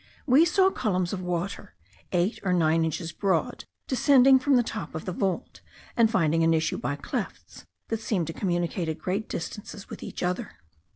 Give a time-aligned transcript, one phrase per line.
[0.25, 1.75] We saw columns of water,
[2.11, 5.61] eight or nine inches broad, descending from the top of the vault,
[5.95, 10.23] and finding an issue by clefts, that seemed to communicate at great distances with each
[10.23, 10.53] other.